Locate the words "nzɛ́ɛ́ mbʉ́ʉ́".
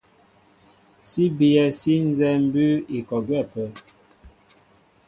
2.09-2.83